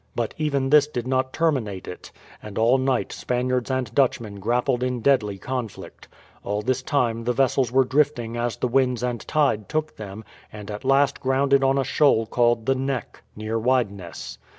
[0.15, 2.11] But even this did not terminate it;
[2.41, 6.07] and all night Spaniards and Dutchmen grappled in deadly conflict.
[6.43, 10.71] All this time the vessels were drifting as the winds and tide took them, and
[10.71, 14.39] at last grounded on a shoal called The Neck, near Wydeness.